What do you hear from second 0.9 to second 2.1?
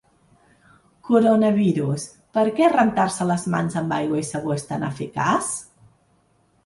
Coronavirus: